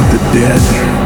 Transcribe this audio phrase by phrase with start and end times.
[0.00, 0.99] with the dead?